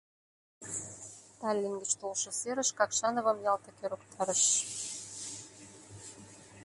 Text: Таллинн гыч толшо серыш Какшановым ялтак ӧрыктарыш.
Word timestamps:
Таллинн 1.39 1.75
гыч 1.81 1.91
толшо 2.01 2.29
серыш 2.39 2.69
Какшановым 2.79 3.37
ялтак 3.51 3.77
ӧрыктарыш. 3.85 4.43